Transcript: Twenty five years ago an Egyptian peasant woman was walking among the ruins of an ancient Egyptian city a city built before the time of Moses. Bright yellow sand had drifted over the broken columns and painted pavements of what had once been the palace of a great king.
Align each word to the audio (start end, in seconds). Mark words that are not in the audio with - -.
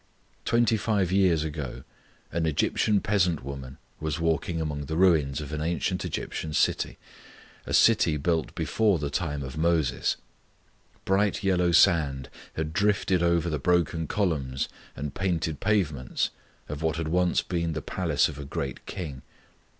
Twenty 0.45 0.77
five 0.77 1.11
years 1.11 1.43
ago 1.43 1.83
an 2.31 2.47
Egyptian 2.47 3.01
peasant 3.01 3.43
woman 3.43 3.77
was 3.99 4.19
walking 4.19 4.59
among 4.59 4.85
the 4.87 4.97
ruins 4.97 5.39
of 5.39 5.53
an 5.53 5.61
ancient 5.61 6.03
Egyptian 6.03 6.53
city 6.55 6.97
a 7.67 7.71
city 7.75 8.17
built 8.17 8.55
before 8.55 8.97
the 8.97 9.11
time 9.11 9.43
of 9.43 9.59
Moses. 9.59 10.17
Bright 11.05 11.43
yellow 11.43 11.71
sand 11.71 12.31
had 12.55 12.73
drifted 12.73 13.21
over 13.21 13.47
the 13.47 13.59
broken 13.59 14.07
columns 14.07 14.67
and 14.95 15.13
painted 15.13 15.59
pavements 15.59 16.31
of 16.67 16.81
what 16.81 16.95
had 16.95 17.09
once 17.09 17.43
been 17.43 17.73
the 17.73 17.81
palace 17.83 18.27
of 18.27 18.39
a 18.39 18.43
great 18.43 18.83
king. 18.87 19.21